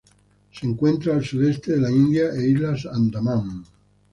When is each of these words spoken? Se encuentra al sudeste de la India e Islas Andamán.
Se 0.51 0.65
encuentra 0.65 1.13
al 1.13 1.23
sudeste 1.23 1.73
de 1.73 1.81
la 1.81 1.91
India 1.91 2.29
e 2.31 2.49
Islas 2.49 2.87
Andamán. 2.87 3.63